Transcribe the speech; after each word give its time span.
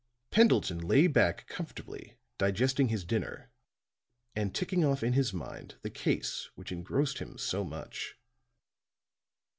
Pendleton 0.31 0.79
lay 0.79 1.05
back 1.05 1.45
comfortably 1.45 2.17
digesting 2.39 2.87
his 2.87 3.05
dinner, 3.05 3.51
and 4.35 4.51
ticking 4.55 4.83
off 4.83 5.03
in 5.03 5.13
his 5.13 5.31
mind 5.31 5.75
the 5.83 5.91
case 5.91 6.49
which 6.55 6.71
engrossed 6.71 7.19
him 7.19 7.37
so 7.37 7.63
much. 7.63 8.15